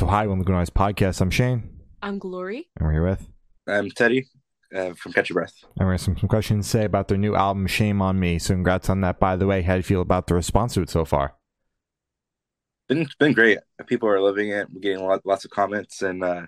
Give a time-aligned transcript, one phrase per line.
[0.00, 1.20] So, hi, welcome to Eyes Podcast.
[1.20, 2.70] I'm Shane, I'm Glory.
[2.78, 3.28] and we're here with.
[3.66, 4.28] I'm Teddy
[4.74, 5.52] uh, from Catch Your Breath.
[5.62, 8.18] And we're going to some, some questions to say about their new album, Shame on
[8.18, 8.38] Me.
[8.38, 9.60] So, congrats on that, by the way.
[9.60, 11.34] How do you feel about the response to it so far?
[12.88, 13.58] Been been great.
[13.88, 14.68] People are loving it.
[14.72, 16.46] We're getting lot, lots of comments, and uh,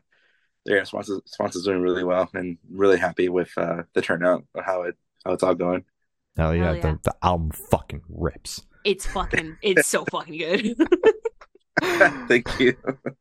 [0.64, 2.30] their response is, response is doing really well.
[2.32, 4.96] And really happy with uh, the turnout of how it
[5.26, 5.84] how it's all going.
[6.38, 6.80] Hell yeah, Hell yeah.
[6.80, 8.62] The, the album fucking rips.
[8.82, 10.74] It's fucking, it's so fucking good.
[12.28, 12.76] Thank you.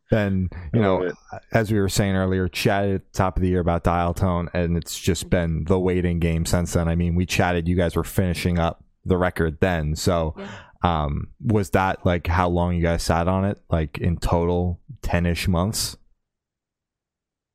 [0.09, 1.15] Then, you know, it.
[1.53, 4.49] as we were saying earlier, chatted at the top of the year about Dial Tone,
[4.53, 6.87] and it's just been the waiting game since then.
[6.87, 9.95] I mean, we chatted, you guys were finishing up the record then.
[9.95, 10.49] So, Yeah.
[10.83, 13.59] um, was that like how long you guys sat on it?
[13.69, 15.95] Like in total, 10 ish months?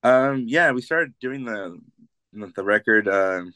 [0.02, 1.78] Um, yeah, we started doing the
[2.32, 3.52] the record um,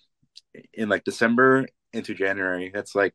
[0.72, 2.70] in like December into January.
[2.72, 3.14] That's like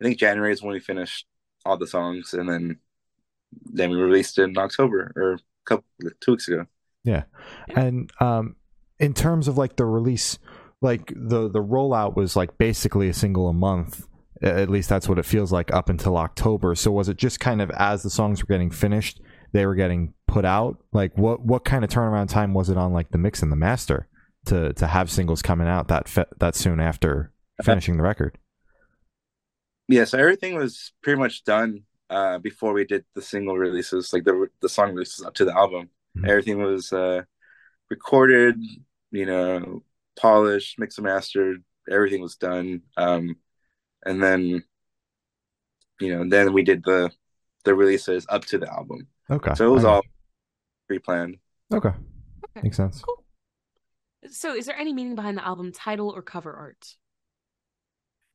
[0.00, 1.26] I think January is when we finished
[1.64, 2.78] all the songs, and then
[3.52, 5.84] then we released it in October or a couple
[6.20, 6.66] two weeks ago.
[7.04, 7.24] Yeah,
[7.74, 8.56] and um,
[8.98, 10.38] in terms of like the release,
[10.80, 14.06] like the the rollout was like basically a single a month.
[14.42, 16.74] At least that's what it feels like up until October.
[16.74, 19.18] So was it just kind of as the songs were getting finished,
[19.52, 20.78] they were getting put out?
[20.92, 23.56] Like what what kind of turnaround time was it on like the mix and the
[23.56, 24.08] master
[24.46, 28.36] to to have singles coming out that fe- that soon after finishing the record?
[29.88, 34.24] Yeah, so everything was pretty much done uh, before we did the single releases, like
[34.24, 35.90] the the song releases up to the album.
[36.16, 36.28] Mhm.
[36.28, 37.22] Everything was uh,
[37.90, 38.56] recorded,
[39.10, 39.82] you know,
[40.18, 41.62] polished, mixed and mastered.
[41.90, 43.36] Everything was done, um,
[44.04, 44.64] and then,
[46.00, 47.10] you know, then we did the
[47.64, 49.08] the releases up to the album.
[49.30, 49.54] Okay.
[49.54, 50.02] So it was I got all
[50.88, 51.38] pre-planned.
[51.72, 51.88] okay.
[51.88, 52.62] Okay.
[52.62, 53.00] Makes sense.
[53.00, 53.24] Cool.
[54.30, 56.96] So, is there any meaning behind the album title or cover art?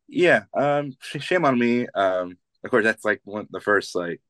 [0.07, 1.87] Yeah, um, sh- shame on me.
[1.87, 4.21] Um, of course, that's like one the first like,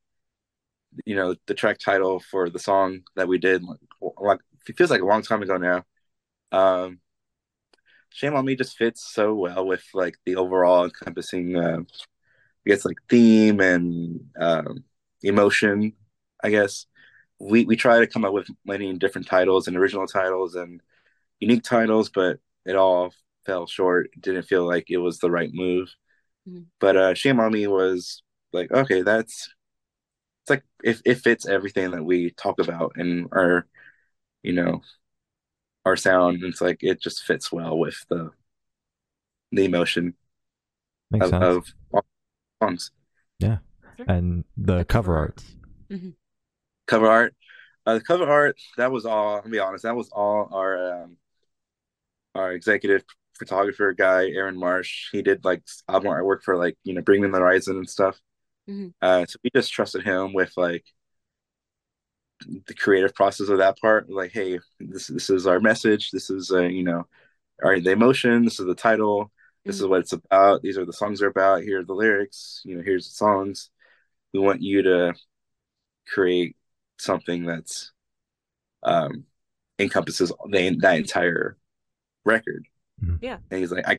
[1.06, 3.62] you know, the track title for the song that we did.
[3.62, 3.78] Like,
[4.20, 5.84] like it feels like a long time ago now.
[6.52, 7.00] Um,
[8.10, 12.84] shame on me just fits so well with like the overall encompassing, uh, I guess
[12.84, 14.84] like theme and um,
[15.22, 15.94] emotion.
[16.44, 16.86] I guess
[17.40, 20.82] we we try to come up with many different titles and original titles and
[21.40, 23.14] unique titles, but it all
[23.46, 24.10] fell short.
[24.20, 25.90] Didn't feel like it was the right move.
[26.48, 26.66] Mhm.
[26.80, 28.22] But uh Shame on Me was
[28.52, 29.52] like, okay, that's
[30.42, 33.66] it's like it, it fits everything that we talk about and our
[34.42, 34.82] you know
[35.84, 36.42] our sound.
[36.42, 38.30] It's like it just fits well with the
[39.52, 40.14] the emotion
[41.10, 41.44] Makes of, sense.
[41.44, 42.04] of all
[42.62, 42.90] songs.
[43.38, 43.58] Yeah.
[44.06, 45.42] And the cover art.
[46.86, 47.34] Cover art.
[47.84, 51.16] Uh, the cover art, that was all, I'll be honest, that was all our um
[52.34, 53.04] our executive
[53.38, 55.08] photographer guy, Aaron Marsh.
[55.12, 58.20] He did like album artwork for like, you know, Bring Me the Horizon and stuff.
[58.68, 58.92] Mhm.
[59.02, 60.84] Uh, so we just trusted him with like
[62.66, 64.10] the creative process of that part.
[64.10, 66.10] Like, hey, this this is our message.
[66.10, 67.06] This is uh, you know,
[67.62, 68.44] our the emotion.
[68.44, 69.30] This is the title.
[69.64, 69.88] This is Mhm.
[69.90, 70.62] what it's about.
[70.62, 71.62] These are the songs are about.
[71.62, 72.62] Here are the lyrics.
[72.64, 73.70] You know, here's the songs.
[74.32, 75.14] We want you to
[76.08, 76.56] create
[76.98, 77.92] something that's
[78.82, 79.24] um
[79.78, 81.56] encompasses the, that entire
[82.24, 82.66] record.
[83.04, 83.18] Mhm.
[83.22, 83.38] Yeah.
[83.50, 83.98] And he's like, I,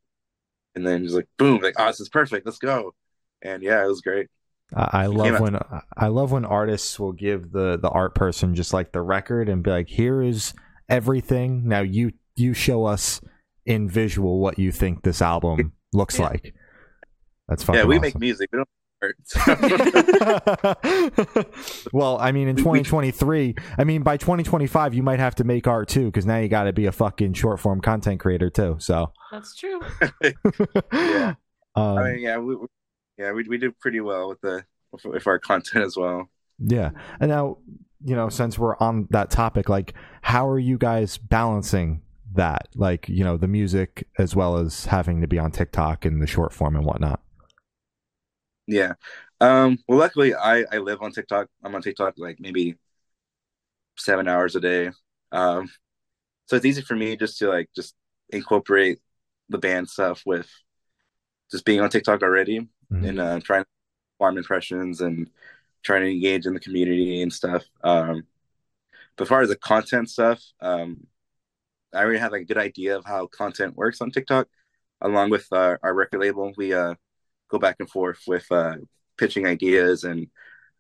[0.76, 2.46] and then he's like, boom, like, oh, this is perfect.
[2.46, 2.94] Let's go.
[3.42, 4.28] And yeah, it was great.
[4.76, 5.60] I, I love came out- when
[5.98, 9.62] I love when artists will give the the art person just like the record and
[9.64, 10.54] be like, "Here is
[10.90, 11.68] everything.
[11.68, 13.22] Now you you show us
[13.66, 16.26] in visual what you think this album looks Yeah.
[16.26, 16.56] like."
[17.48, 18.02] That's fucking yeah, we awesome.
[18.02, 18.50] make music.
[18.52, 18.70] We don't
[19.04, 19.18] art.
[19.24, 19.40] So-
[21.94, 25.44] well, I mean, in We- we- 2023, I mean, by 2025, you might have to
[25.44, 28.50] make art too, because now you got to be a fucking short form content creator
[28.50, 28.76] too.
[28.80, 29.82] So, That's true.
[30.94, 31.36] Yeah.
[31.76, 32.68] um, I mean, yeah, we, we-
[33.18, 36.30] yeah, we we did pretty well with the with, with our content as well.
[36.60, 36.92] Yeah.
[37.20, 37.58] And now,
[38.04, 42.02] you know, since we're on that topic, like, how are you guys balancing
[42.36, 42.70] that?
[42.76, 46.28] Like, you know, the music as well as having to be on TikTok and the
[46.28, 47.22] short form and whatnot.
[48.68, 48.94] Yeah.
[49.42, 51.50] Um, well, luckily, I I live on TikTok.
[51.64, 52.78] I'm on TikTok like maybe
[53.98, 54.92] seven hours a day.
[55.32, 55.70] Um,
[56.48, 57.96] so it's easy for me just to like just
[58.30, 59.00] incorporate
[59.50, 60.50] the band stuff with
[61.52, 63.10] just being on TikTok already Mhm.
[63.10, 63.70] and uh, trying to
[64.20, 65.30] farm impressions and
[65.84, 67.64] trying to engage in the community and stuff.
[67.84, 68.28] Um,
[69.16, 71.08] but as far as the content stuff, um,
[71.94, 74.48] I already have like, a good idea of how content works on TikTok.
[75.02, 76.96] Along with uh, our record label, we uh,
[77.54, 78.76] go back and forth with uh,
[79.18, 80.28] pitching ideas and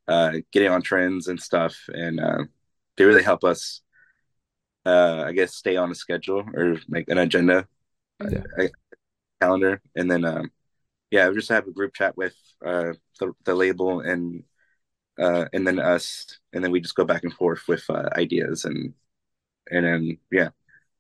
[0.08, 2.44] uh, getting on trends and stuff, and uh,
[2.98, 3.82] they really help us.
[4.86, 7.68] Uh, I guess stay on a schedule or like an agenda,
[8.22, 8.44] Mhm.
[8.60, 8.70] a
[9.42, 10.52] calendar, and then um,
[11.12, 12.36] yeah, we just have a group chat with
[12.66, 14.44] uh, the the label and
[15.20, 18.66] uh, and then us, and then we just go back and forth with uh, ideas
[18.66, 18.94] and
[19.72, 20.50] and then yeah,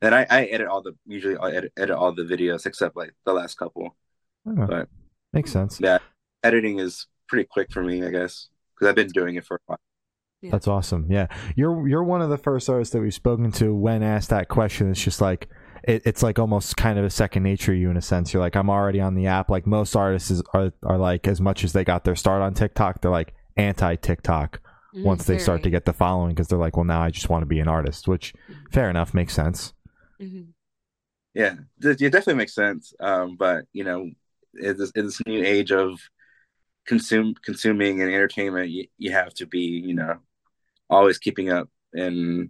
[0.01, 3.13] then I, I edit all the usually I edit, edit all the videos except like
[3.25, 3.95] the last couple,
[4.47, 4.89] Oh, but
[5.33, 5.79] makes sense.
[5.79, 5.99] yeah,
[6.43, 9.59] editing is pretty quick for me, I guess, because I've been doing it for a
[9.65, 9.79] while.
[10.51, 11.07] That's awesome.
[11.09, 14.49] Yeah, you're you're one of the first artists that we've spoken to when asked that
[14.49, 14.91] question.
[14.91, 15.47] It's just like
[15.83, 18.33] it, it's like almost kind of a second nature to you in a sense.
[18.33, 19.49] You're like I'm already on the app.
[19.49, 22.53] Like most artists is, are are like as much as they got their start on
[22.53, 24.59] TikTok, they're like anti TikTok
[24.95, 27.29] Mm, once they start to get the following because they're like, well, now I just
[27.29, 28.33] want to be an artist, which
[28.71, 29.73] fair enough makes sense.
[30.19, 30.53] Mhm.
[31.33, 32.93] Yeah, it definitely makes sense.
[32.99, 34.11] Um, but you know,
[34.59, 35.99] in this, in this new age of
[36.85, 40.17] consume consuming and entertainment, you, you have to be, you know,
[40.89, 42.49] always keeping up, and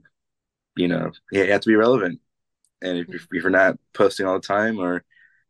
[0.76, 2.20] you know, you have to be relevant.
[2.82, 5.04] And if, if you're not posting all the time or,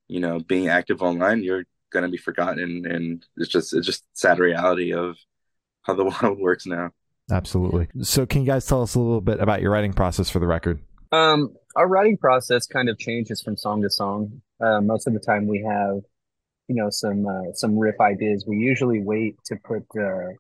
[0.08, 2.86] you know, being active online, you're gonna be forgotten.
[2.86, 5.18] And it's just it's just sad reality of
[5.84, 6.92] how the world works now.
[7.32, 7.88] Absolutely.
[8.02, 10.48] So, can you guys tell us a little bit about your writing process for the
[10.48, 10.82] record?
[11.12, 14.42] Um, our writing process kind of changes from song to song.
[14.60, 16.02] Uh, most of the time, we have,
[16.68, 18.46] you know, some uh, some riff ideas.
[18.48, 20.34] We usually wait to put uh,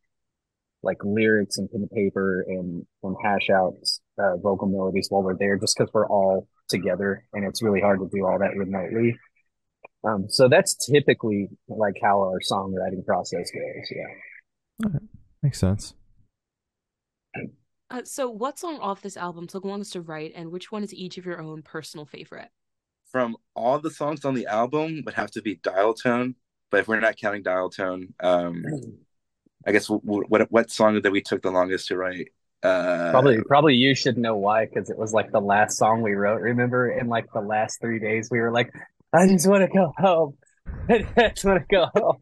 [0.81, 3.73] like lyrics and pen and paper and and hash out
[4.17, 7.99] uh, vocal melodies while we're there, just because we're all together, and it's really hard
[7.99, 9.17] to do all that remotely.
[10.05, 13.91] Um, so that's typically like how our songwriting process goes.
[13.91, 14.99] Yeah.
[15.41, 15.93] Makes sense.
[17.89, 20.93] Uh, so, what song off this album took longest to write, and which one is
[20.93, 22.49] each of your own personal favorite?
[23.13, 26.35] From all the songs on the album, would have to be Dial Tone.
[26.71, 28.65] But if we're not counting Dial Tone, um,
[29.65, 32.29] I guess w- w- what what song that we took the longest to write?
[32.63, 36.13] Uh, Probably, probably you should know why, because it was like the last song we
[36.13, 36.41] wrote.
[36.41, 38.71] Remember, in like the last three days, we were like,
[39.13, 40.37] "I just want to go home.
[40.89, 42.17] I just want to go home."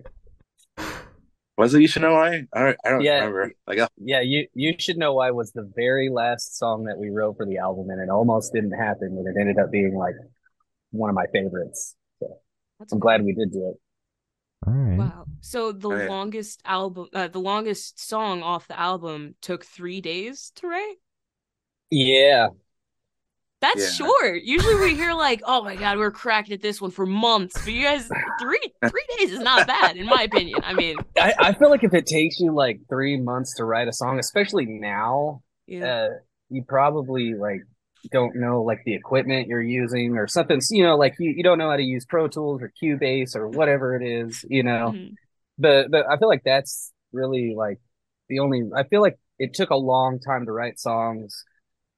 [1.57, 2.45] Was it You Should Know Why?
[2.53, 3.19] I don't, I don't Yeah.
[3.19, 3.51] remember.
[3.67, 7.09] Like, uh, Yeah, you you should know why was the very last song that we
[7.09, 10.15] wrote for the album, and it almost didn't happen, and it ended up being like
[10.91, 11.95] one of my favorites.
[12.19, 12.27] So
[12.79, 13.79] That's I'm glad we did do it.
[14.67, 14.97] All right.
[14.97, 15.25] Wow.
[15.41, 16.07] So the yeah.
[16.07, 20.95] longest album, uh, the longest song off the album took three days to write.
[21.89, 22.49] Yeah,
[23.61, 24.05] That's Yeah.
[24.05, 24.41] short.
[24.43, 27.73] Usually we hear like, "Oh my god, we're cracked at this one for months," but
[27.73, 30.61] you guys, three three days is not bad in my opinion.
[30.63, 33.87] I mean, I, I feel like if it takes you like three months to write
[33.87, 36.09] a song, especially now, yeah, uh,
[36.49, 37.61] you probably like
[38.11, 40.59] don't know like the equipment you're using or something.
[40.69, 43.47] You know, like you, you don't know how to use Pro Tools or Cubase or
[43.47, 44.43] whatever it is.
[44.49, 45.15] You know, Mhm.
[45.57, 47.79] but but I feel like that's really like
[48.29, 48.69] the only.
[48.75, 51.43] I feel like it took a long time to write songs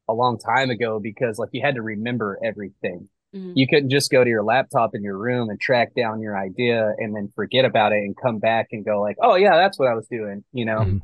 [0.10, 3.08] a long time ago because like you had to remember everything.
[3.34, 3.54] Mhm.
[3.56, 6.94] You couldn't just go to your laptop in your room and track down your idea
[6.98, 9.88] and then forget about it and come back and go like, oh yeah, that's what
[9.88, 10.44] I was doing.
[10.52, 10.80] You know.
[10.80, 11.02] Mhm.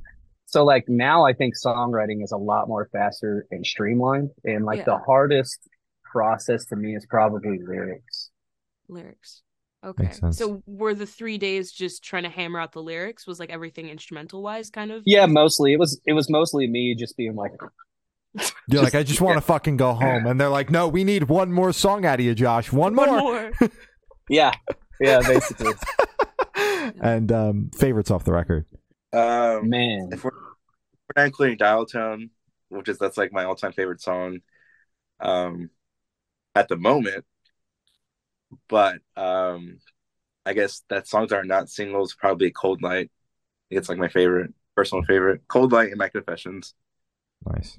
[0.49, 4.83] So like now I think songwriting is a lot more faster and streamlined and like
[4.83, 5.59] the hardest
[6.03, 8.31] process to me is probably lyrics.
[8.87, 9.43] lyrics.
[9.85, 10.11] Okay.
[10.11, 10.39] sense.
[10.39, 13.27] So were the three days just trying to hammer out the lyrics?
[13.27, 15.03] Was like everything instrumental wise, kind of?
[15.05, 17.51] Yeah, mostly it was it was mostly me just being like
[18.67, 21.29] You're like, I just want to fucking go home, and they're like, No, we need
[21.29, 22.73] one more song out of you, Josh.
[22.73, 23.07] One more.
[23.07, 23.51] One more.
[24.29, 24.51] yeah.
[24.99, 25.73] Yeah, basically.
[27.01, 28.65] and um, favorites off the record.
[29.13, 30.09] Um, Man.
[30.11, 32.29] if we're, we're not including Dial Tone,
[32.69, 34.39] which is that's like my all time favorite song,
[35.19, 35.69] um,
[36.55, 37.25] at the moment.
[38.67, 39.79] But um,
[40.45, 42.15] I guess that songs are not singles.
[42.15, 43.11] Probably Cold Light.
[43.69, 45.41] It's like my favorite, personal favorite.
[45.47, 46.73] Cold Light and My Confessions.
[47.45, 47.77] Nice.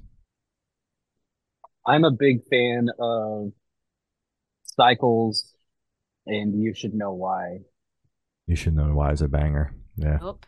[1.85, 3.51] I'm a big fan of
[4.63, 5.53] cycles
[6.25, 7.59] and you should know why.
[8.47, 9.73] You should know why it's a banger.
[9.95, 10.19] Yeah.
[10.21, 10.39] Oh.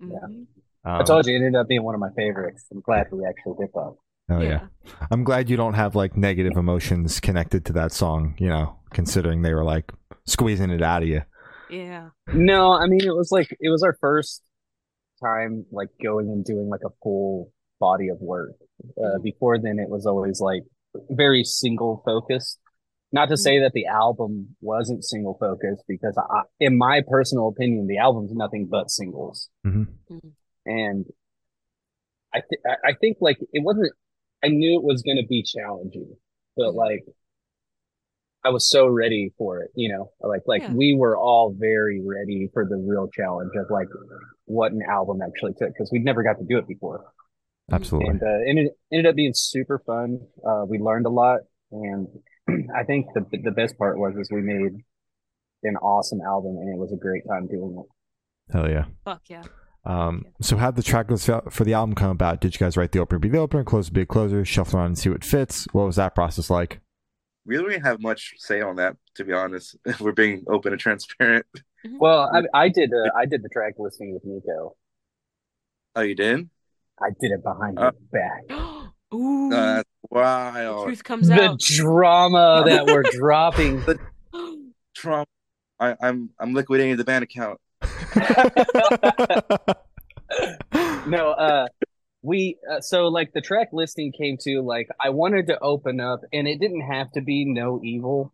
[0.00, 0.46] Mhm.
[0.84, 2.66] I Um, told you it ended up being one of my favorites.
[2.72, 3.94] I'm glad we actually did that.
[4.30, 4.66] Oh yeah.
[5.10, 9.42] I'm glad you don't have like negative emotions connected to that song, you know, considering
[9.42, 9.92] they were like
[10.26, 11.22] squeezing it out of you.
[11.70, 12.10] Yeah.
[12.32, 14.42] No, I mean it was like it was our first
[15.22, 18.52] time like going and doing like a full body of work.
[18.96, 19.22] Uh, Mhm.
[19.22, 20.64] before then, it was always like
[21.10, 22.58] very single focused.
[23.14, 27.86] Not to say that the album wasn't single focused, because I, in my personal opinion,
[27.86, 29.50] the album's nothing but singles.
[29.64, 29.84] hmm
[30.64, 31.06] And
[32.34, 33.92] I th- I- I think like it wasn't.
[34.42, 36.16] I knew it was going to be challenging,
[36.56, 36.74] but Mhm.
[36.76, 37.04] like
[38.44, 40.74] I was so ready for it, you know, like, like Yeah.
[40.74, 43.86] we were all very ready for the real challenge of like
[44.46, 47.04] what an album actually took because we'd never got to do it before.
[47.70, 48.08] Absolutely.
[48.10, 50.26] And, uh, and it ended up being super fun.
[50.44, 51.42] Uh, we learned a lot.
[51.70, 52.08] And
[52.76, 54.82] I think the, the best part was, is we made
[55.64, 58.52] an awesome album and it was a great time doing it.
[58.52, 58.86] Hell yeah.
[59.04, 59.42] Fuck yeah.
[59.84, 62.40] Um, so how did the track list for the album come about?
[62.40, 64.86] Did you guys write the opener be the opener, close be the closer, shuffle around
[64.86, 65.66] and see what fits?
[65.72, 66.80] What was that process like?
[67.44, 69.76] We don't really have much say on that, to be honest.
[69.84, 71.46] If we're being open and transparent.
[71.84, 71.98] Mhm.
[71.98, 72.92] Well, I, I did.
[72.92, 74.76] Uh, I did the track listing with Nico.
[75.96, 76.48] Oh, you did?
[77.00, 78.58] I did it behind Uh, your back.
[79.14, 81.60] Ooh, Uh, the truth comes The out.
[81.60, 83.80] drama that we're dropping.
[83.80, 83.98] The
[84.94, 85.28] Trump.
[85.80, 87.58] I, I'm I'm liquidating the band account.
[91.06, 91.66] no, uh,
[92.22, 96.20] we uh, so like the track listing came to like I wanted to open up,
[96.32, 98.32] and it didn't have to be no evil,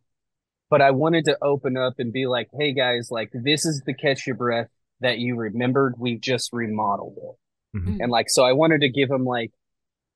[0.70, 3.94] but I wanted to open up and be like, hey guys, like this is the
[3.94, 4.68] catch your breath
[5.00, 5.94] that you remembered.
[5.98, 7.98] We've just remodeled it, Mhm.
[8.00, 9.52] and like so I wanted to give them like.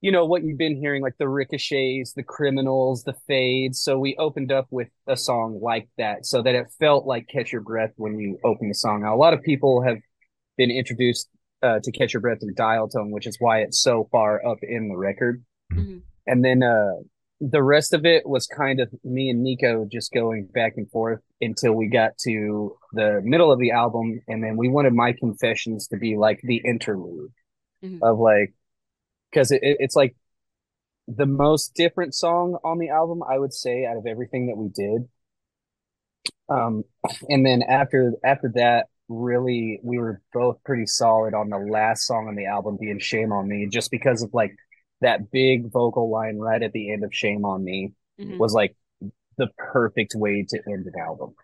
[0.03, 3.81] You know what you've been hearing, like the ricochets, the criminals, the fades.
[3.81, 7.53] So we opened up with a song like that, so that it felt like Catch
[7.53, 9.03] Your Breath when you open the song.
[9.03, 9.99] Now, a lot of people have
[10.59, 11.29] been introduced
[11.63, 14.59] uh, to Catch Your Breath through Dial Tone, which is why it's so far up
[14.63, 15.45] in the record.
[15.73, 16.03] Mhm.
[16.27, 16.95] And then uh,
[17.41, 21.21] the rest of it was kind of me and Nico just going back and forth
[21.41, 25.87] until we got to the middle of the album, and then we wanted my confessions
[25.89, 27.31] to be like the interlude
[27.85, 28.01] Mhm.
[28.03, 28.53] of like,
[29.33, 30.15] because it, it, it's like
[31.09, 34.69] the most different song on the album, I would say, out of everything that we
[34.69, 35.09] did.
[36.49, 36.85] Um,
[37.29, 42.29] and then after after that, really, we were both pretty solid on the last song
[42.29, 44.55] on the album, being "Shame on Me," just because of like
[45.01, 48.39] that big vocal line right at the end of "Shame on Me" Mhm.
[48.39, 48.77] was like
[49.39, 51.35] the perfect way to end an album.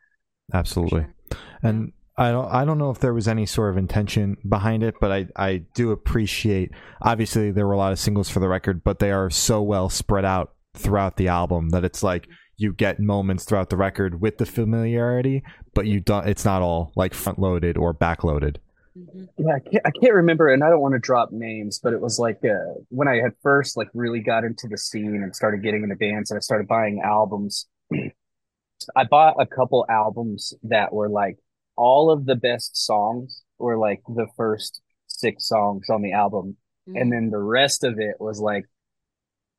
[0.52, 1.00] Absolutely.
[1.00, 1.14] Sure.
[1.62, 4.96] And I don't I don't know if there was any sort of intention behind it,
[5.00, 8.82] but I, I do appreciate obviously there were a lot of singles for the record,
[8.82, 12.98] but they are so well spread out throughout the album that it's like you get
[12.98, 15.44] moments throughout the record with the familiarity,
[15.74, 18.58] but you don't it's not all like front loaded or back loaded.
[18.96, 19.28] Mhm.
[19.38, 22.00] Yeah, I can't, I can't remember, and I don't want to drop names, but it
[22.00, 25.62] was like uh, when I had first like really got into the scene and started
[25.62, 27.68] getting into bands, and I started buying albums.
[28.96, 31.38] I bought a couple albums that were like
[31.78, 36.56] all of the best songs were like the first six songs on the album,
[36.88, 37.00] Mhm.
[37.00, 38.64] and then the rest of it was like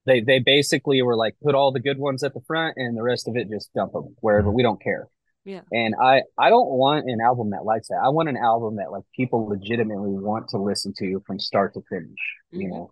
[0.06, 3.04] they they basically were like put all the good ones at the front, and the
[3.04, 5.08] rest of it just dump them wherever we don't care.
[5.46, 5.62] Yeah.
[5.72, 8.02] And I I don't want an album that likes that.
[8.04, 11.82] I want an album that like people legitimately want to listen to from start to
[11.90, 12.72] finish, you Mhm.
[12.72, 12.92] know.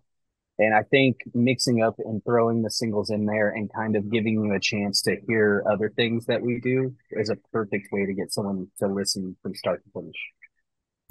[0.58, 4.44] And I think mixing up and throwing the singles in there and kind of giving
[4.44, 8.12] you a chance to hear other things that we do is a perfect way to
[8.12, 10.16] get someone to listen from start to finish.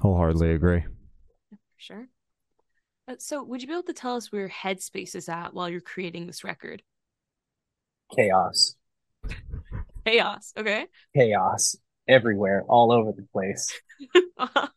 [0.00, 0.82] Wholeheartedly agree.
[1.50, 2.08] For Sure.
[3.08, 5.70] Uh, so, would you be able to tell us where your headspace is at while
[5.70, 6.82] you're creating this record?
[8.14, 8.74] Chaos.
[10.06, 10.52] Chaos.
[10.58, 10.86] Okay.
[11.16, 11.74] Chaos
[12.06, 13.72] everywhere, all over the place.
[14.38, 14.68] I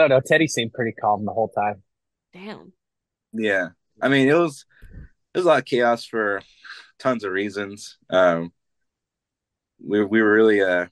[0.00, 0.20] don't know.
[0.24, 1.82] Teddy seemed pretty calm the whole time.
[2.32, 2.72] Damn.
[3.32, 3.70] Yeah,
[4.00, 4.64] I mean it was
[5.34, 6.42] it was a lot of chaos for
[6.98, 7.98] tons of reasons.
[8.10, 8.52] Um,
[9.80, 10.86] we we were really uh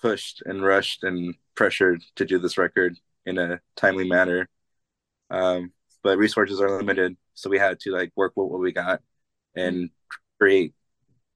[0.00, 4.48] pushed and rushed and pressured to do this record in a timely manner.
[5.30, 9.02] Um, but resources are limited, so we had to like work with what we got
[9.56, 9.90] and
[10.40, 10.74] create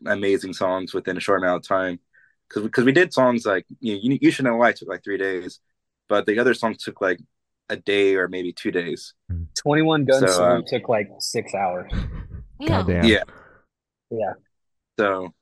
[0.07, 2.01] amazing songs within a short amount of time.
[2.49, 5.05] Because because we did songs like you, you you should know why it took like
[5.05, 5.61] three days,
[6.09, 7.21] but the other songs took like
[7.69, 9.15] a day or maybe two days.
[9.59, 11.91] 21 guns So, um, took like six hours.
[12.59, 12.69] Yeah.
[12.69, 13.05] Goddamn.
[13.05, 13.23] Yeah.
[14.11, 14.33] Yeah.
[14.99, 15.35] So,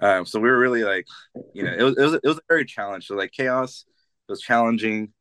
[0.00, 1.06] um, so we were really like,
[1.52, 3.06] you know, it was it was it was a very challenge.
[3.06, 3.84] So like chaos
[4.28, 5.12] was challenging,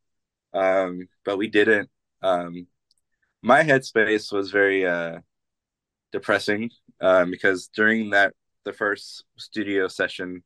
[0.53, 1.89] um, but we did it.
[2.21, 2.67] Um,
[3.41, 5.19] my headspace was very uh,
[6.11, 6.69] depressing
[7.01, 8.33] um, because during that
[8.65, 10.43] the first studio session,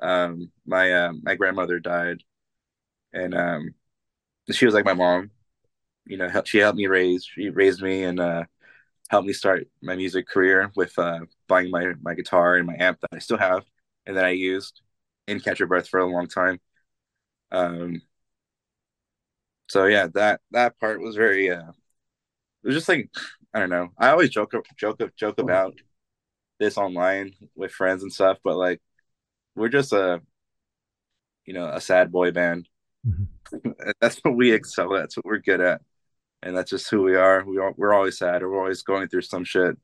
[0.00, 2.22] um, my uh, my grandmother died,
[3.12, 3.74] and um,
[4.52, 5.30] she was like my mom.
[6.06, 8.44] You know, she helped me raise, she raised me, and uh,
[9.10, 13.00] helped me start my music career with uh, buying my my guitar and my amp
[13.02, 13.64] that I still have
[14.06, 14.82] and that I used
[15.28, 16.60] in Catch Your Breath for a long time.
[17.52, 18.02] Um,
[19.68, 21.50] so yeah, that that part was very.
[21.50, 21.70] Uh,
[22.64, 23.10] it was just like
[23.54, 23.90] I don't know.
[23.98, 25.78] I always joke joke joke about
[26.60, 28.82] this online with friends and stuff, but like
[29.56, 30.22] we're just a
[31.46, 32.68] you know a sad boy band.
[33.06, 33.94] Mhm.
[34.00, 35.00] That's what we excel at.
[35.00, 35.82] That's what we're good at,
[36.42, 37.44] and that's just who we are.
[37.44, 39.76] We are we're always sad, or we're always going through some shit,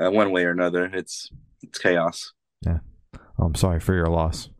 [0.00, 0.84] uh, one way or another.
[0.84, 1.30] It's
[1.62, 2.32] it's chaos.
[2.66, 4.50] Oh, I'm sorry for your loss.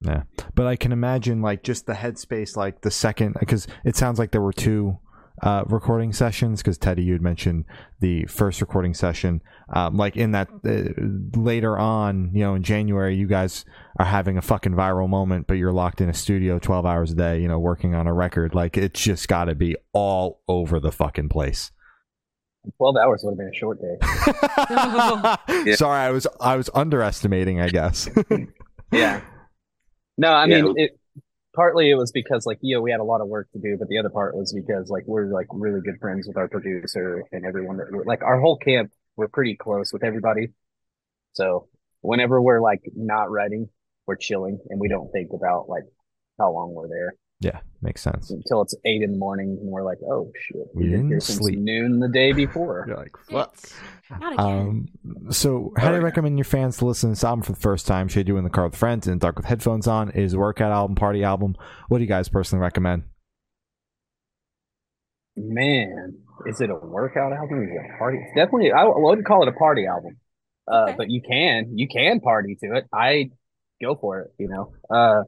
[0.00, 4.18] Yeah, but I can imagine like just the headspace, like the second, because it sounds
[4.18, 4.98] like there were two
[5.42, 6.62] uh, recording sessions?
[6.62, 7.64] Because Teddy, you had mentioned
[8.00, 9.40] the first recording session.
[9.72, 13.64] Um, like in that uh, later on, you know, in January, you guys
[13.98, 17.14] are having a fucking viral moment, but you're locked in a studio 12 hours a
[17.14, 18.54] day, you know, working on a record.
[18.54, 21.70] Like it's just got to be all over the fucking place.
[22.78, 25.64] 12 hours would have been a short day.
[25.64, 25.74] Yeah.
[25.76, 28.08] Sorry, I was I was underestimating, I guess.
[28.92, 29.20] Yeah.
[30.16, 30.62] No, I Yeah.
[30.62, 30.98] mean, it
[31.56, 33.76] partly it was because like, you know, we had a lot of work to do,
[33.78, 37.24] but the other part was because like we're like really good friends with our producer
[37.32, 40.48] and everyone that like our whole camp, we're pretty close with everybody.
[41.32, 41.68] So
[42.02, 43.68] whenever we're like not writing,
[44.06, 45.84] we're chilling and we don't think about like
[46.38, 48.30] how long we're there yeah, makes sense.
[48.30, 51.08] until it's eight in the morning and we're like, oh shit, We we've been didn't
[51.10, 51.58] here since sleep.
[51.58, 52.84] noon the day before.
[52.88, 53.74] You're like, Shit.
[54.20, 54.88] Not again.
[55.18, 56.04] Um, so how do you yeah.
[56.04, 58.08] recommend your fans to listen to this album for the first time?
[58.08, 60.10] Should you do it in the car with friends in the dark with headphones on?
[60.10, 61.56] Is a workout album, party album?
[61.88, 63.02] What do you guys personally recommend?
[65.36, 67.62] Man, is it a workout album?
[67.64, 68.18] Is it a party?
[68.18, 70.16] It's definitely, I wouldn't call it a party album.
[70.70, 70.94] Uh, Okay.
[70.96, 72.86] but you can, you can party to it.
[72.92, 73.30] I
[73.82, 74.72] go for it, you know.
[74.90, 75.22] Uh,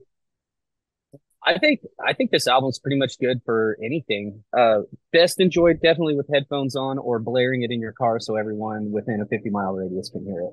[1.45, 4.43] I think, I think this album's pretty much good for anything.
[4.57, 4.81] Uh,
[5.13, 9.21] best enjoyed definitely with headphones on or blaring it in your car so everyone within
[9.21, 10.53] a 50 mile radius can hear it.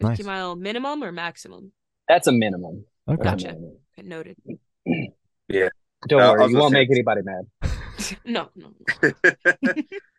[0.00, 0.24] 50 Nice.
[0.26, 1.72] mile minimum or maximum?
[2.08, 2.84] That's a minimum.
[3.08, 3.22] Okay.
[3.22, 3.58] That's a Gotcha.
[3.58, 3.78] minimum.
[3.98, 4.36] Okay, noted.
[6.08, 7.46] Don't Uh, I worry, you won't make anybody mad.
[8.24, 8.72] no, no.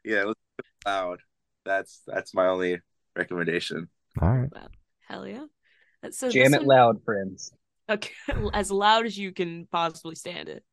[0.04, 0.40] yeah, let's
[0.86, 1.20] loud.
[1.66, 2.80] That's that's my only
[3.16, 3.88] recommendation.
[4.22, 4.50] All right.
[5.08, 5.46] Hell yeah.
[6.10, 7.52] So Jam it one- loud, friends.
[7.90, 8.12] Okay,
[8.54, 10.64] as loud as you can possibly stand it.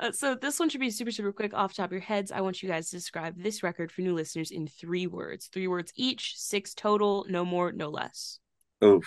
[0.00, 2.32] Uh, so this one should be super super quick off the top of your heads.
[2.32, 5.46] I want you guys to describe this record for new listeners in three words.
[5.46, 8.40] Three words each, six total, no more, no less.
[8.84, 9.06] Oof.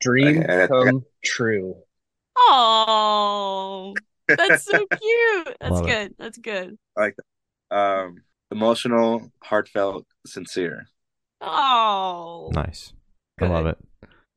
[0.00, 1.76] Dream Okay, I got- come true.
[2.38, 3.94] Oh,
[4.28, 5.56] that's so cute.
[5.60, 5.88] That's Love it.
[5.88, 6.14] good.
[6.18, 6.78] That's good.
[6.96, 7.16] Like
[7.70, 10.86] um, emotional, heartfelt, sincere.
[11.40, 12.92] Oh, Nice.
[13.40, 13.78] I love it.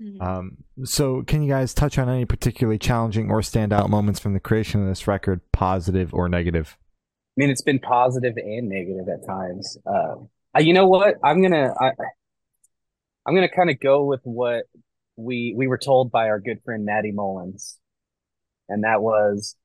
[0.02, 0.22] Mhm.
[0.22, 4.40] Um, so, can you guys touch on any particularly challenging or standout moments from the
[4.40, 6.78] creation of this record, positive or negative?
[7.38, 9.78] I mean, it's been positive and negative at times.
[9.86, 10.16] Uh,
[10.60, 11.16] you know what?
[11.24, 11.92] I'm gonna I,
[13.26, 14.66] I'm gonna kind of go with what
[15.16, 17.78] we we were told by our good friend Maddie Mullins,
[18.68, 19.56] and that was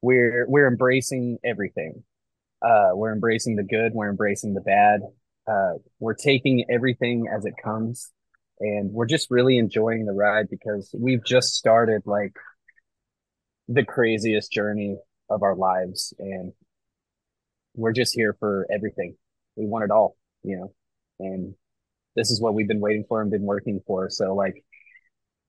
[0.00, 2.04] we're we're embracing everything.
[2.62, 3.92] Uh, we're embracing the good.
[3.92, 5.00] We're embracing the bad.
[5.46, 8.10] Uh, we're taking everything as it comes,
[8.64, 12.34] and we're just really enjoying the ride because we've just started like
[13.68, 14.96] the craziest journey
[15.28, 16.52] of our lives and
[17.74, 19.16] we're just here for everything.
[19.56, 20.72] We want it all, you know,
[21.20, 21.54] and
[22.16, 24.08] this is what we've been waiting for and been working for.
[24.08, 24.64] So like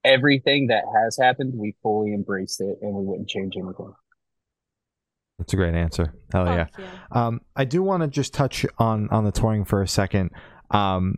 [0.04, 3.93] everything that has happened, we fully embraced it and we wouldn't change anything.
[5.38, 6.13] That's a great answer.
[6.34, 6.67] Hell yeah.
[6.78, 6.88] Yeah.
[7.12, 10.32] Um, I do want to just touch on on the touring for a second.
[10.71, 11.15] Um,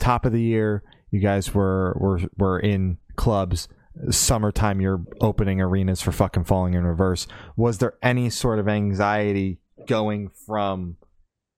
[0.00, 3.68] top of the year, you guys were were were in clubs.
[4.10, 7.26] Summertime, you're opening arenas for fucking falling in reverse.
[7.56, 10.96] Was there any sort of anxiety going from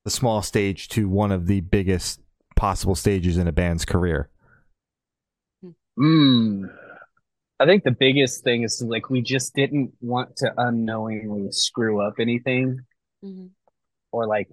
[0.05, 2.21] the small stage to one of the biggest
[2.57, 4.31] possible stages in a band's career?
[5.99, 6.73] Mm.
[7.61, 12.15] I think the biggest thing is like we just didn't want to unknowingly screw up
[12.19, 12.81] anything
[13.23, 13.51] Mhm.
[14.11, 14.49] or like,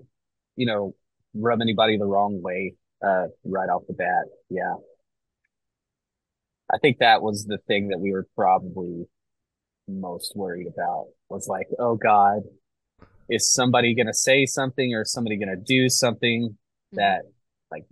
[0.56, 0.94] you know,
[1.34, 4.26] rub anybody the wrong way uh right off the bat.
[4.50, 4.76] Yeah.
[6.72, 9.08] I think that was the thing that we were probably
[9.88, 12.44] most worried about was like, oh God,
[13.30, 16.58] is somebody gonna say something or is somebody gonna do something
[16.94, 17.24] that
[17.72, 17.86] like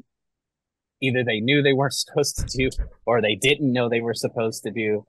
[1.01, 2.69] either they knew they weren't supposed to do
[3.05, 5.05] or they didn't know they were supposed to do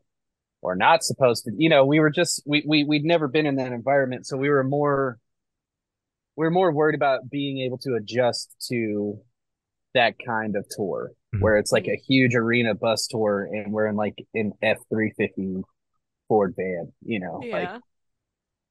[0.60, 3.56] or not supposed to you know we were just we, we we'd never been in
[3.56, 5.18] that environment so we were more
[6.36, 9.20] we were more worried about being able to adjust to
[9.98, 11.40] that kind of tour Mhm.
[11.42, 15.62] where it's like a huge arena bus tour and we're in like an F350
[16.28, 17.68] Ford van you know like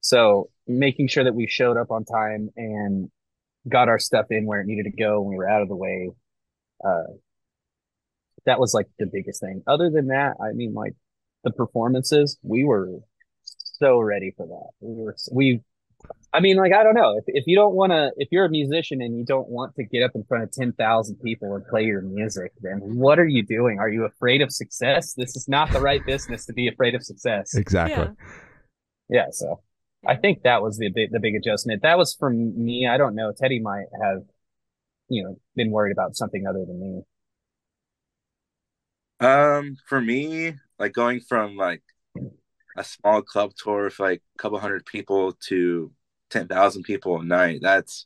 [0.02, 3.10] so making sure that we showed up on time and
[3.68, 5.76] got our stuff in where it needed to go when we were out of the
[5.76, 6.10] way.
[6.84, 7.04] Uh,
[8.46, 9.62] that was like the biggest thing.
[9.68, 10.94] Other than that, I mean, like
[11.44, 12.88] the performances, we were
[13.44, 14.70] so ready for that.
[14.80, 15.62] We were, we,
[16.34, 18.50] I mean, like, I don't know if, if you don't want to, if you're a
[18.50, 21.84] musician and you don't want to get up in front of 10,000 people and play
[21.84, 23.80] your music, then what are you doing?
[23.80, 25.14] Are you afraid of success?
[25.14, 27.56] This is not the right business to be afraid of success.
[27.56, 28.06] Exactly.
[28.06, 28.12] Yeah.
[29.10, 29.26] Yeah.
[29.32, 29.62] So.
[30.06, 31.82] I think that was the big, the big adjustment.
[31.82, 32.88] That was from me.
[32.88, 33.34] I don't know.
[33.36, 34.22] Teddy might have,
[35.10, 37.02] you know, been worried about something other than me.
[39.20, 41.82] Um, for me, like going from like
[42.78, 45.92] a small club tour with like a couple hundred people to
[46.30, 47.60] 10,000 people a night.
[47.62, 48.06] That's,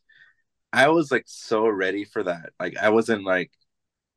[0.74, 2.52] I was like so ready for that.
[2.60, 3.52] Like, I wasn't like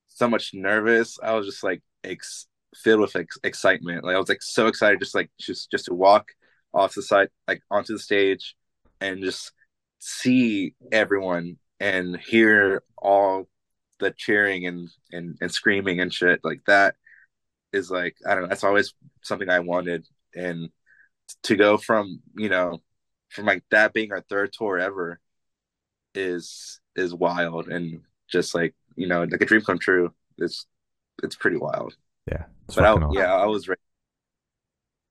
[0.08, 1.18] so much nervous.
[1.22, 4.04] I was just like ex- filled with ex- excitement.
[4.04, 6.28] Like, I was like so excited just like just, just to walk
[6.72, 8.54] off the side, like onto the stage
[9.00, 9.52] and just
[9.98, 13.48] see everyone and hear all
[14.00, 16.96] the cheering and, and, and screaming and shit like that
[17.72, 18.48] is like, I don't know.
[18.48, 20.06] That's always something I wanted.
[20.34, 20.70] And
[21.44, 22.82] to go from, you know,
[23.34, 25.20] from like that being our third tour ever
[26.14, 30.66] is is wild and just like you know like a dream come true it's
[31.22, 31.96] it's pretty wild
[32.30, 32.44] Yeah.
[32.66, 33.18] It's but I, fucking awesome.
[33.18, 33.80] yeah i was ready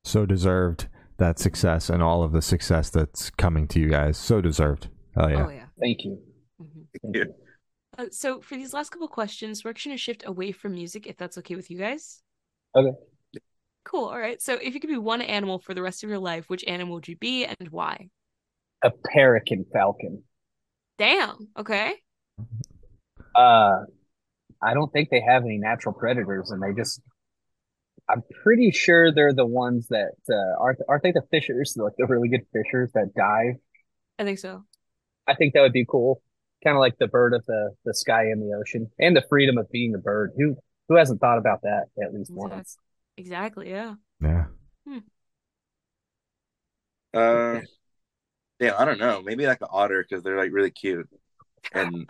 [0.05, 4.17] So deserved that success and all of the success that's coming to you guys.
[4.17, 4.89] So deserved.
[5.15, 5.45] Hell yeah.
[5.45, 5.65] Oh yeah.
[5.79, 6.19] Thank you.
[6.59, 6.85] Mhm.
[7.01, 7.33] Thank you.
[7.97, 11.15] Uh, so for these last couple questions, we're actually gonna shift away from music if
[11.15, 12.23] that's okay with you guys.
[12.75, 12.97] Okay.
[13.83, 14.05] Cool.
[14.05, 14.41] All right.
[14.41, 16.95] So if you could be one animal for the rest of your life, which animal
[16.95, 18.09] would you be and why?
[18.81, 20.23] A Peregrine falcon.
[20.97, 21.49] Damn.
[21.57, 21.95] Okay.
[23.35, 23.81] Uh,
[24.61, 27.01] I don't think they have any natural predators, and they just.
[28.09, 32.05] I'm pretty sure they're the ones that uh, aren't aren't they the fishers, like the
[32.05, 33.55] really good fishers that dive.
[34.19, 34.65] I think so.
[35.25, 36.21] I think that would be cool.
[36.63, 39.57] Kind of like the bird of the the sky and the ocean, and the freedom
[39.57, 40.31] of being a bird.
[40.37, 40.57] Who
[40.89, 42.57] who hasn't thought about that at least Exactly.
[42.57, 42.77] once?
[43.17, 43.69] Exactly.
[43.69, 43.95] Yeah.
[44.21, 44.45] Yeah.
[47.13, 47.59] uh
[48.59, 51.07] yeah i don't know maybe like an otter because they're like really cute
[51.73, 52.05] and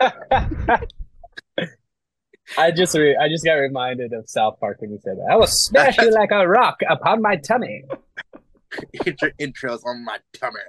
[2.58, 5.28] I just re- I just got reminded of South Park when you said that.
[5.30, 7.84] I was smash you like a rock upon my tummy.
[9.06, 10.60] intro- intros on my tummy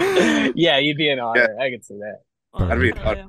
[0.54, 1.56] yeah, you'd be an otter.
[1.60, 2.20] I could see that.
[2.54, 3.16] Oh, That'd be hell fun.
[3.16, 3.26] yeah.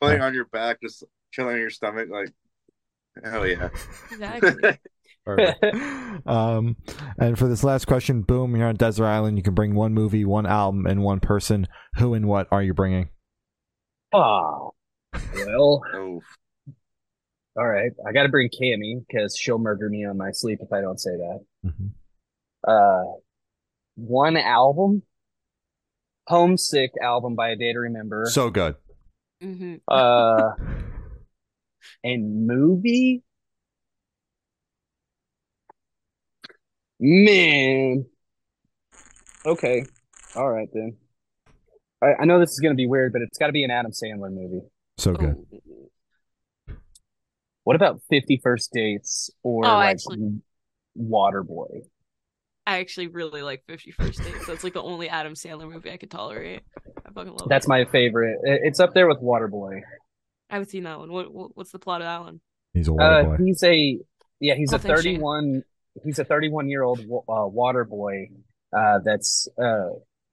[0.00, 1.02] pulling on your back just
[1.32, 2.30] chilling on your stomach like
[3.22, 3.68] hell yeah
[4.10, 4.78] Exactly.
[6.26, 6.76] Um,
[7.18, 9.36] and for this last question, boom, you're on Desert Island.
[9.38, 11.66] You can bring one movie, one album, and one person.
[11.96, 13.08] Who and what are you bringing?
[14.12, 14.74] Oh,
[15.12, 16.20] well, oh
[17.56, 17.90] all right.
[18.06, 20.98] I got to bring Cammy because she'll murder me on my sleep if I don't
[21.00, 21.44] say that.
[21.64, 21.90] Mhm.
[22.66, 23.18] Uh,
[23.96, 25.02] one album,
[26.26, 28.26] Homesick album by A Day to Remember.
[28.26, 28.76] So good.
[29.40, 30.50] hmm Uh,
[32.02, 33.22] and movie.
[37.00, 38.06] Man.
[39.44, 39.84] Okay.
[40.36, 40.96] All right then.
[42.02, 43.92] I, I know this is gonna be weird, but it's got to be an Adam
[43.92, 44.60] Sandler movie.
[44.98, 45.36] So good.
[46.70, 46.74] Oh,
[47.64, 50.40] What about Fifty First Dates or Oh, like actually-
[50.98, 51.82] Waterboy?
[52.66, 54.46] I actually really like Fifty First Dates.
[54.46, 56.62] That's like the only Adam Sandler movie I could tolerate.
[57.06, 57.68] I fucking love That's it.
[57.68, 58.38] my favorite.
[58.44, 59.80] It's up there with Waterboy.
[60.50, 61.10] I haven't seen that one.
[61.12, 62.40] What, what what's the plot of that one?
[62.72, 63.44] He's a water Uh, boy.
[63.44, 63.98] he's a
[64.40, 65.62] yeah, he's Oh, a 31
[66.04, 68.28] he's a 31 year old uh, water boy
[68.76, 69.90] uh, that's uh,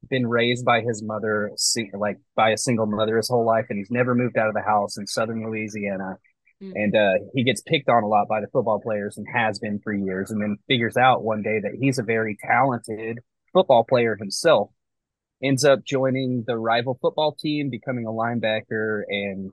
[0.10, 1.52] been raised by his mother
[1.94, 4.62] like by a single mother his whole life and he's never moved out of the
[4.62, 6.16] house in southern Louisiana
[6.62, 6.74] Mm.
[6.76, 9.80] and uh, he gets picked on a lot by the football players and has been
[9.80, 13.18] for years and then figures out one day that he's a very talented
[13.52, 14.70] football player himself
[15.44, 19.52] ends up joining the rival football team becoming a linebacker and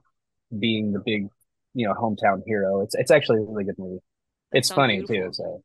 [0.57, 1.29] being the big
[1.75, 4.01] you know hometown hero it's it's actually a really good movie
[4.53, 5.27] it's funny beautiful.
[5.27, 5.63] too so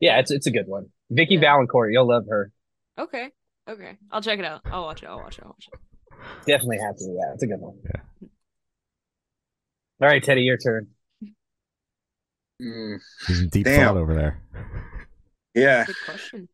[0.00, 1.54] yeah it's it's a good one Vicki Yeah.
[1.56, 2.50] Vallencourt you'll love her
[2.98, 3.30] Okay.
[3.68, 3.98] Okay.
[4.10, 4.62] I'll check it out.
[4.64, 5.06] I'll watch it.
[5.08, 5.44] I'll watch it.
[5.44, 5.78] I'll watch it.
[6.46, 8.28] definitely have to yeah it's a good one Yeah.
[10.00, 10.88] all right Teddy your turn
[12.62, 12.98] Mm,
[13.50, 13.94] deep Damn.
[13.94, 14.40] thought over there.
[15.54, 16.48] yeah Good question.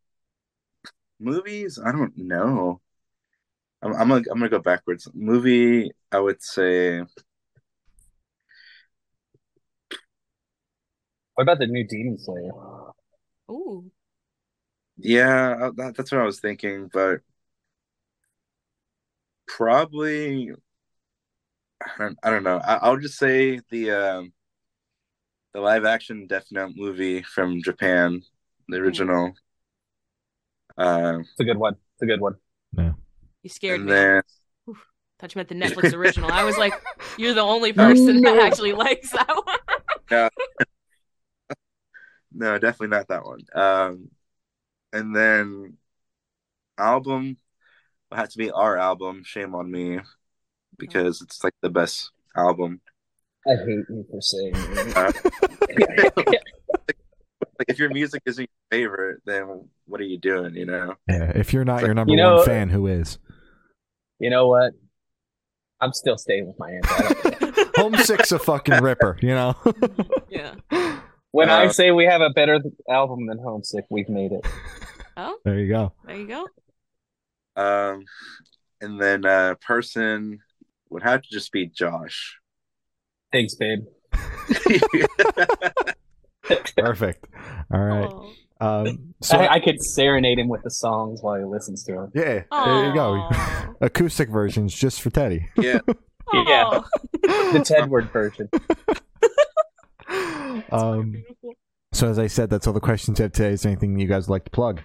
[1.21, 2.81] movies i don't know
[3.83, 7.03] I'm, I'm gonna i'm gonna go backwards movie i would say
[11.35, 12.51] what about the new Demon Slayer
[13.51, 13.91] Ooh.
[14.99, 17.21] yeah uh, that, that's what i was thinking but
[19.47, 20.51] probably
[21.83, 24.33] i don't, I don't know I, i'll just say the um
[25.53, 28.23] the live action death note movie from japan
[28.69, 29.33] the original
[30.79, 32.37] uh, it's a good one it's a good one
[32.77, 32.93] Yeah.
[33.43, 33.93] You scared and me.
[33.93, 34.23] then
[35.19, 36.33] Thought you meant the Netflix original.
[36.33, 36.75] I was like,
[37.17, 39.59] you're the only person that actually likes that one.
[42.35, 43.41] No, definitely not that one.
[43.55, 44.09] Um,
[44.93, 45.75] and then
[46.79, 47.37] album
[48.11, 49.23] will have to be our album.
[49.25, 50.01] Shame on me,
[50.79, 52.81] because it's like the best album.
[53.47, 55.15] I hate you for saying that.
[57.53, 60.55] Uh, like if your music isn't your favorite, then what are you doing?
[60.57, 60.95] You know?
[61.09, 61.33] Yeah.
[61.35, 63.19] If you're not your number You know- one fan, who is?
[64.19, 64.73] you know what
[65.81, 67.67] I'm still staying with my answer I.
[67.77, 69.55] Homesick's a fucking ripper, you know?
[70.29, 70.55] yeah.
[71.33, 74.47] When I Uh, say we have a better album than Homesick, we've made it.
[75.15, 75.93] Oh, There you go.
[76.07, 76.47] there you go.
[77.55, 78.05] Um,
[78.81, 80.39] and then uh, person
[80.89, 82.39] would have to just be Josh.
[83.31, 83.81] Thanks, babe.
[86.77, 87.27] Perfect.
[87.73, 88.11] All right.
[88.11, 88.33] Oh.
[88.61, 92.13] Um, so I, I could serenade him with the songs while he listens to them.
[92.15, 93.29] yeah, there you go.
[93.83, 95.49] Acoustic versions just for Teddy.
[95.59, 95.81] yeah,
[96.33, 96.65] Yeah.
[96.65, 96.83] Aw.
[97.53, 98.49] The Tedward version.
[100.73, 101.55] That's so um, beautiful.
[101.93, 103.51] so as I said, that's all the questions I have today.
[103.51, 104.81] Is there anything you guys would like to plug?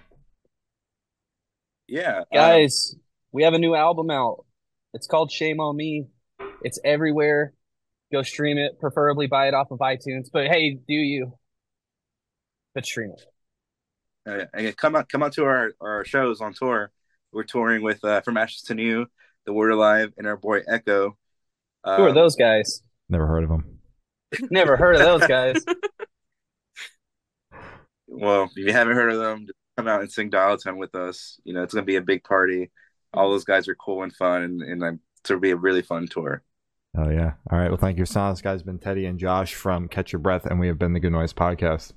[1.88, 2.18] yeah.
[2.18, 2.94] um, Guys,
[3.32, 4.44] we have a new album out.
[4.94, 6.06] It's called Shame on Me.
[6.62, 7.52] It's everywhere.
[8.12, 10.28] Go stream it, preferably buy it off of iTunes.
[10.32, 11.34] But hey, do you?
[12.74, 13.22] But stream it.
[14.26, 16.90] Uh, and come out, come out to our, our shows on tour.
[17.32, 19.06] We're touring with uh, From Ashes to New,
[19.46, 21.16] The Word Alive, and our boy Echo.
[21.84, 22.82] Who are Um, those guys?
[23.08, 23.77] Never heard of them.
[24.50, 25.64] Never heard of those guys.
[28.10, 31.38] Well, if you haven't heard of them, come out and sing Dial Tone with us.
[31.44, 32.70] You know, it's gonna be a big party.
[33.12, 35.82] All those guys are cool and fun, and, and um, it's gonna be a really
[35.82, 36.42] fun tour.
[36.96, 37.34] Oh yeah.
[37.50, 37.68] All right.
[37.68, 38.06] Well, thank you.
[38.06, 40.94] So this guy's been Teddy and Josh from Catch Your Breath, and we have been
[40.94, 41.92] the Good Noise Podcast.